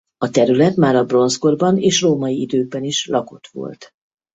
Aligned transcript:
A 0.17 0.29
terület 0.29 0.75
már 0.75 0.95
a 0.95 1.03
bronzkorban 1.05 1.77
és 1.77 2.01
római 2.01 2.41
időkben 2.41 2.83
is 2.83 3.07
lakott 3.07 3.47
volt. 3.47 3.93